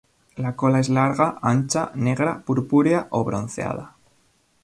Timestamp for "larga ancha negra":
0.89-2.41